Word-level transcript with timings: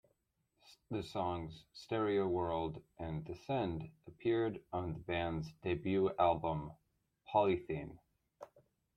The 0.89 1.03
songs 1.03 1.63
"Stereo 1.73 2.25
World" 2.27 2.81
and 2.97 3.23
"Descend" 3.23 3.87
appeared 4.07 4.59
on 4.73 4.93
the 4.93 4.99
band's 4.99 5.53
debut 5.61 6.09
album 6.17 6.71
"Polythene". 7.31 7.99